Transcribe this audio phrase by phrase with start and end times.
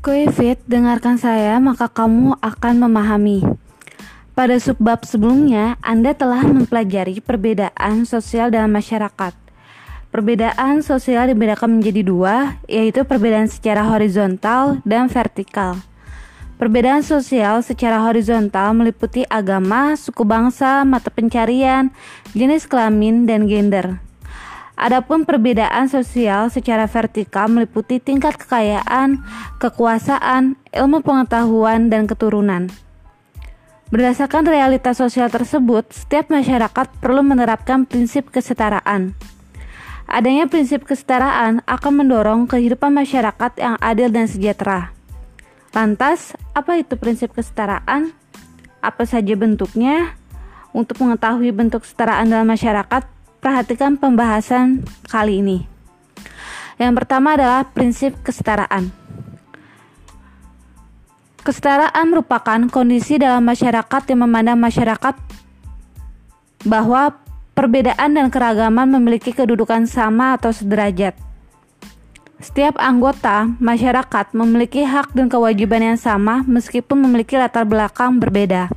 [0.00, 3.44] Kuifit, dengarkan saya maka kamu akan memahami.
[4.32, 9.36] Pada subbab sebelumnya, Anda telah mempelajari perbedaan sosial dalam masyarakat.
[10.08, 15.76] Perbedaan sosial dibedakan menjadi dua, yaitu perbedaan secara horizontal dan vertikal.
[16.56, 21.92] Perbedaan sosial secara horizontal meliputi agama, suku bangsa, mata pencarian,
[22.32, 24.00] jenis kelamin, dan gender.
[24.80, 29.20] Adapun perbedaan sosial secara vertikal meliputi tingkat kekayaan,
[29.60, 32.72] kekuasaan, ilmu pengetahuan, dan keturunan.
[33.92, 39.12] Berdasarkan realitas sosial tersebut, setiap masyarakat perlu menerapkan prinsip kesetaraan.
[40.08, 44.96] Adanya prinsip kesetaraan akan mendorong kehidupan masyarakat yang adil dan sejahtera.
[45.76, 48.16] Lantas, apa itu prinsip kesetaraan?
[48.80, 50.16] Apa saja bentuknya?
[50.72, 55.58] Untuk mengetahui bentuk kesetaraan dalam masyarakat, perhatikan pembahasan kali ini.
[56.80, 58.88] Yang pertama adalah prinsip kesetaraan.
[61.40, 65.16] Kesetaraan merupakan kondisi dalam masyarakat yang memandang masyarakat
[66.68, 67.16] bahwa
[67.56, 71.16] perbedaan dan keragaman memiliki kedudukan sama atau sederajat.
[72.40, 78.72] Setiap anggota masyarakat memiliki hak dan kewajiban yang sama meskipun memiliki latar belakang berbeda.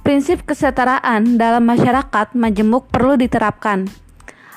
[0.00, 3.84] Prinsip kesetaraan dalam masyarakat majemuk perlu diterapkan.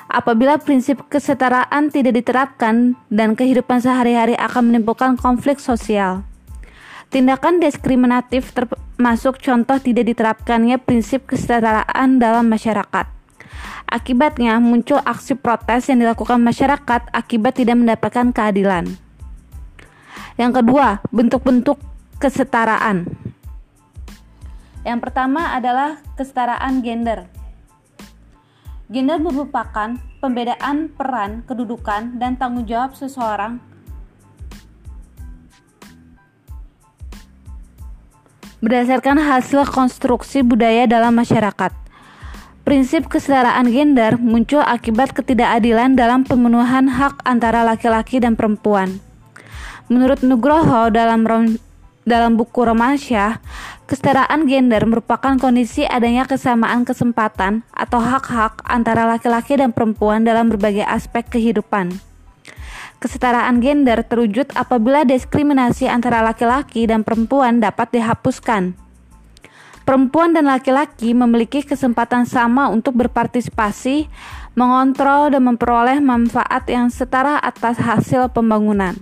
[0.07, 6.23] Apabila prinsip kesetaraan tidak diterapkan dan kehidupan sehari-hari akan menimbulkan konflik sosial.
[7.11, 13.05] Tindakan diskriminatif termasuk contoh tidak diterapkannya prinsip kesetaraan dalam masyarakat.
[13.91, 18.95] Akibatnya muncul aksi protes yang dilakukan masyarakat akibat tidak mendapatkan keadilan.
[20.39, 21.77] Yang kedua, bentuk-bentuk
[22.17, 23.32] kesetaraan.
[24.83, 27.27] Yang pertama adalah kesetaraan gender.
[28.91, 33.63] Gender merupakan pembedaan peran, kedudukan, dan tanggung jawab seseorang
[38.63, 41.75] berdasarkan hasil konstruksi budaya dalam masyarakat.
[42.63, 49.03] Prinsip kesetaraan gender muncul akibat ketidakadilan dalam pemenuhan hak antara laki-laki dan perempuan.
[49.91, 51.27] Menurut Nugroho dalam
[52.03, 53.39] dalam buku Romansyah,
[53.87, 60.83] kesetaraan gender merupakan kondisi adanya kesamaan kesempatan atau hak-hak antara laki-laki dan perempuan dalam berbagai
[60.83, 61.95] aspek kehidupan.
[62.99, 68.75] Kesetaraan gender terwujud apabila diskriminasi antara laki-laki dan perempuan dapat dihapuskan.
[69.83, 74.07] Perempuan dan laki-laki memiliki kesempatan sama untuk berpartisipasi,
[74.55, 78.95] mengontrol, dan memperoleh manfaat yang setara atas hasil pembangunan.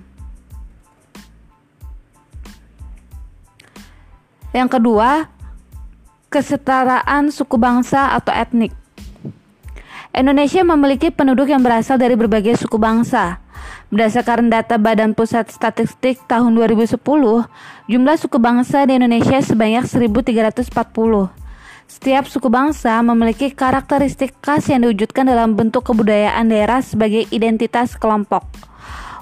[4.51, 5.31] Yang kedua,
[6.27, 8.75] kesetaraan suku bangsa atau etnik.
[10.11, 13.39] Indonesia memiliki penduduk yang berasal dari berbagai suku bangsa.
[13.91, 16.99] Berdasarkan data Badan Pusat Statistik tahun 2010,
[17.87, 21.31] jumlah suku bangsa di Indonesia sebanyak 1340.
[21.91, 28.47] Setiap suku bangsa memiliki karakteristik khas yang diwujudkan dalam bentuk kebudayaan daerah sebagai identitas kelompok.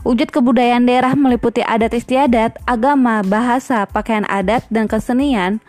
[0.08, 5.60] Wujud kebudayaan daerah meliputi adat istiadat, agama, bahasa, pakaian adat, dan kesenian.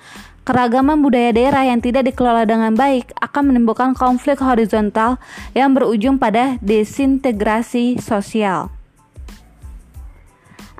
[0.46, 5.18] Keragaman budaya daerah yang tidak dikelola dengan baik akan menimbulkan konflik horizontal
[5.52, 8.72] yang berujung pada desintegrasi sosial.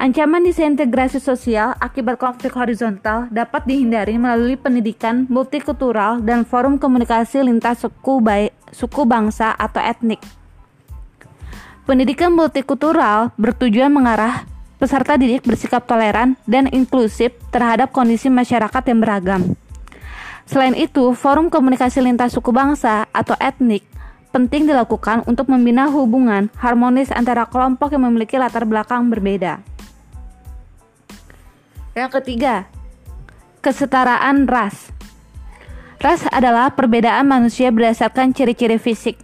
[0.01, 7.85] Ancaman disintegrasi sosial akibat konflik horizontal dapat dihindari melalui pendidikan multikultural dan forum komunikasi lintas
[7.85, 8.25] suku,
[8.73, 10.25] suku bangsa atau etnik.
[11.91, 14.47] Pendidikan multikultural bertujuan mengarah
[14.79, 19.59] peserta didik bersikap toleran dan inklusif terhadap kondisi masyarakat yang beragam.
[20.47, 23.83] Selain itu, forum komunikasi lintas suku bangsa atau etnik
[24.31, 29.59] penting dilakukan untuk membina hubungan harmonis antara kelompok yang memiliki latar belakang berbeda.
[31.99, 32.71] Yang ketiga,
[33.67, 34.95] kesetaraan ras.
[35.99, 39.19] Ras adalah perbedaan manusia berdasarkan ciri-ciri fisik,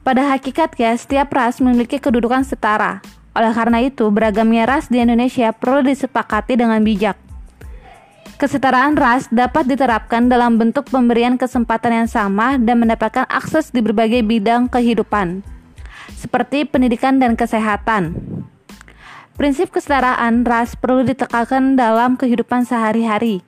[0.00, 3.04] pada hakikatnya, setiap ras memiliki kedudukan setara.
[3.36, 7.14] Oleh karena itu, beragamnya ras di Indonesia perlu disepakati dengan bijak.
[8.40, 14.24] Kesetaraan ras dapat diterapkan dalam bentuk pemberian kesempatan yang sama dan mendapatkan akses di berbagai
[14.24, 15.44] bidang kehidupan,
[16.16, 18.16] seperti pendidikan dan kesehatan.
[19.36, 23.44] Prinsip kesetaraan ras perlu ditekankan dalam kehidupan sehari-hari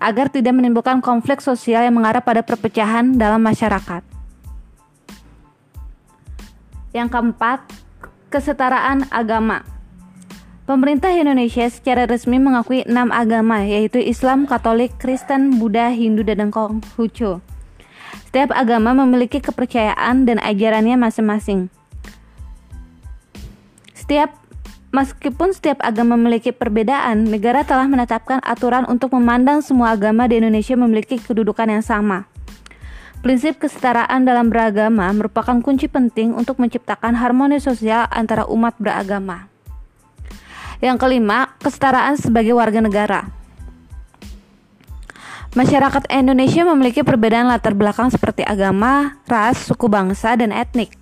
[0.00, 4.15] agar tidak menimbulkan konflik sosial yang mengarah pada perpecahan dalam masyarakat.
[6.96, 7.60] Yang keempat,
[8.32, 9.60] kesetaraan agama.
[10.64, 17.44] Pemerintah Indonesia secara resmi mengakui enam agama, yaitu Islam, Katolik, Kristen, Buddha, Hindu, dan Konghucu.
[18.32, 21.68] Setiap agama memiliki kepercayaan dan ajarannya masing-masing.
[23.92, 24.32] Setiap
[24.96, 30.72] Meskipun setiap agama memiliki perbedaan, negara telah menetapkan aturan untuk memandang semua agama di Indonesia
[30.72, 32.24] memiliki kedudukan yang sama.
[33.26, 39.50] Prinsip kesetaraan dalam beragama merupakan kunci penting untuk menciptakan harmoni sosial antara umat beragama.
[40.78, 43.26] Yang kelima, kesetaraan sebagai warga negara.
[45.58, 50.94] Masyarakat Indonesia memiliki perbedaan latar belakang seperti agama, ras, suku bangsa, dan etnik.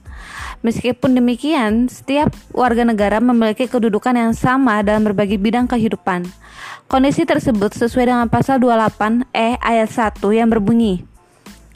[0.64, 6.24] Meskipun demikian, setiap warga negara memiliki kedudukan yang sama dalam berbagai bidang kehidupan.
[6.88, 11.04] Kondisi tersebut sesuai dengan pasal 28 E ayat 1 yang berbunyi,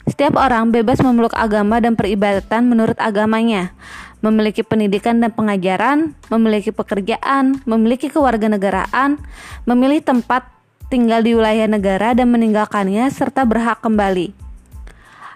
[0.09, 3.77] Setiap orang bebas memeluk agama dan peribadatan menurut agamanya,
[4.25, 9.21] memiliki pendidikan dan pengajaran, memiliki pekerjaan, memiliki kewarganegaraan,
[9.69, 10.49] memilih tempat
[10.89, 14.33] tinggal di wilayah negara dan meninggalkannya serta berhak kembali.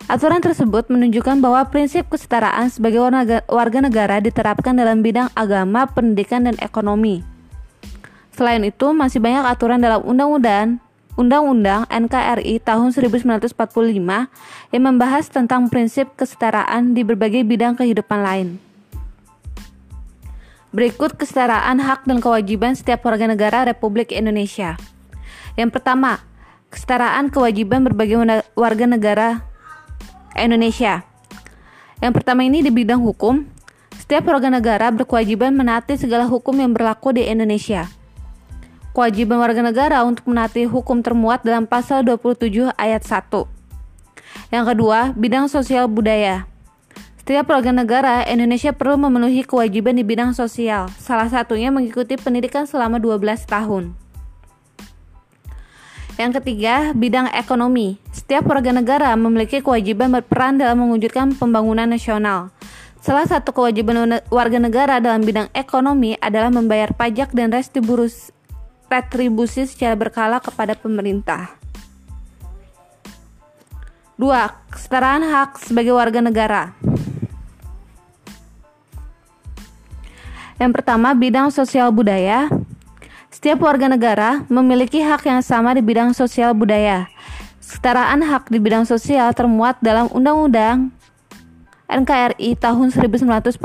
[0.10, 3.00] Aturan tersebut menunjukkan bahwa prinsip kesetaraan sebagai
[3.48, 7.24] warga negara diterapkan dalam bidang agama, pendidikan, dan ekonomi.
[8.36, 10.82] Selain itu, masih banyak aturan dalam undang-undang
[11.14, 13.54] Undang-Undang NKRI tahun 1945
[14.74, 18.58] yang membahas tentang prinsip kesetaraan di berbagai bidang kehidupan lain.
[20.74, 24.74] Berikut kesetaraan hak dan kewajiban setiap warga negara Republik Indonesia.
[25.54, 26.18] Yang pertama,
[26.74, 28.18] kesetaraan kewajiban berbagai
[28.58, 29.46] warga negara
[30.34, 31.06] Indonesia.
[32.02, 33.46] Yang pertama ini di bidang hukum,
[34.02, 37.86] setiap warga negara berkewajiban menaati segala hukum yang berlaku di Indonesia.
[38.94, 43.26] Kewajiban warga negara untuk menaati hukum termuat dalam pasal 27 ayat 1.
[44.54, 46.46] Yang kedua, bidang sosial budaya.
[47.18, 53.02] Setiap warga negara Indonesia perlu memenuhi kewajiban di bidang sosial, salah satunya mengikuti pendidikan selama
[53.02, 53.98] 12 tahun.
[56.22, 57.98] Yang ketiga, bidang ekonomi.
[58.14, 62.54] Setiap warga negara memiliki kewajiban berperan dalam mewujudkan pembangunan nasional.
[63.02, 67.50] Salah satu kewajiban warga negara dalam bidang ekonomi adalah membayar pajak dan
[68.94, 71.58] retribusi secara berkala kepada pemerintah.
[74.14, 76.74] Dua, Kesetaraan hak sebagai warga negara.
[80.62, 82.50] Yang pertama, bidang sosial budaya.
[83.34, 87.10] Setiap warga negara memiliki hak yang sama di bidang sosial budaya.
[87.58, 90.94] Kesetaraan hak di bidang sosial termuat dalam Undang-Undang
[91.90, 93.58] NKRI tahun 1945.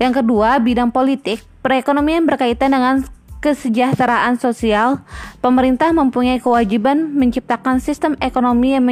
[0.00, 1.44] Yang kedua, bidang politik.
[1.64, 3.04] Perekonomian berkaitan dengan
[3.42, 5.02] kesejahteraan sosial,
[5.42, 8.86] pemerintah mempunyai kewajiban menciptakan sistem ekonomi yang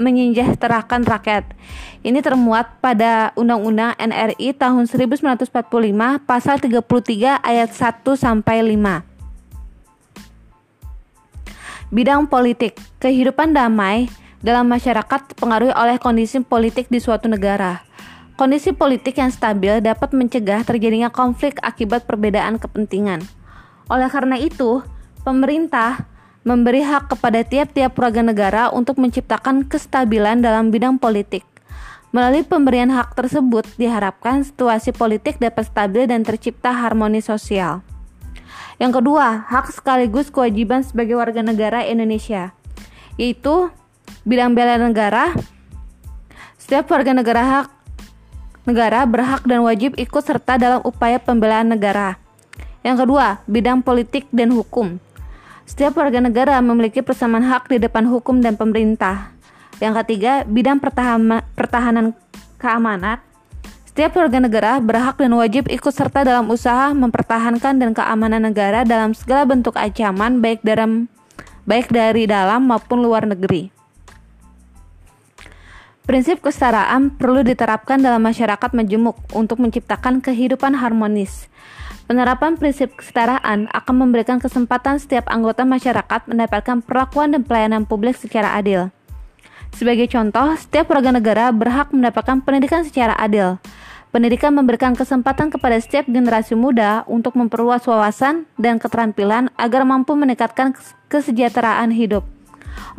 [0.00, 1.44] menyejahterakan rakyat.
[2.00, 5.52] Ini termuat pada Undang-Undang NRI tahun 1945
[6.24, 9.04] pasal 33 ayat 1 sampai 5.
[11.92, 14.08] Bidang politik, kehidupan damai
[14.40, 17.84] dalam masyarakat dipengaruhi oleh kondisi politik di suatu negara.
[18.40, 23.39] Kondisi politik yang stabil dapat mencegah terjadinya konflik akibat perbedaan kepentingan.
[23.90, 24.86] Oleh karena itu,
[25.26, 26.06] pemerintah
[26.46, 31.42] memberi hak kepada tiap-tiap warga negara untuk menciptakan kestabilan dalam bidang politik.
[32.14, 37.82] Melalui pemberian hak tersebut, diharapkan situasi politik dapat stabil dan tercipta harmoni sosial.
[38.78, 42.54] Yang kedua, hak sekaligus kewajiban sebagai warga negara Indonesia,
[43.18, 43.68] yaitu
[44.24, 45.34] bidang bela negara.
[46.56, 47.66] Setiap warga negara hak
[48.64, 52.19] negara berhak dan wajib ikut serta dalam upaya pembelaan negara.
[52.80, 54.96] Yang kedua, bidang politik dan hukum.
[55.68, 59.30] Setiap warga negara memiliki persamaan hak di depan hukum dan pemerintah.
[59.78, 62.16] Yang ketiga, bidang pertahanan, pertahanan
[62.58, 63.20] keamanan.
[63.86, 69.12] Setiap warga negara berhak dan wajib ikut serta dalam usaha mempertahankan dan keamanan negara dalam
[69.12, 71.10] segala bentuk ancaman baik dalam
[71.66, 73.70] baik dari dalam maupun luar negeri.
[76.06, 81.46] Prinsip kesetaraan perlu diterapkan dalam masyarakat majemuk untuk menciptakan kehidupan harmonis.
[82.10, 88.50] Penerapan prinsip kesetaraan akan memberikan kesempatan setiap anggota masyarakat mendapatkan perlakuan dan pelayanan publik secara
[88.58, 88.90] adil.
[89.70, 93.62] Sebagai contoh, setiap warga negara berhak mendapatkan pendidikan secara adil.
[94.10, 100.74] Pendidikan memberikan kesempatan kepada setiap generasi muda untuk memperluas wawasan dan keterampilan agar mampu meningkatkan
[101.06, 102.26] kesejahteraan hidup.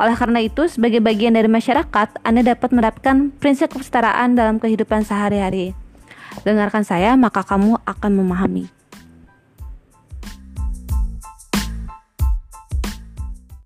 [0.00, 5.76] Oleh karena itu, sebagai bagian dari masyarakat, Anda dapat menerapkan prinsip kesetaraan dalam kehidupan sehari-hari.
[6.48, 8.72] Dengarkan saya, maka kamu akan memahami.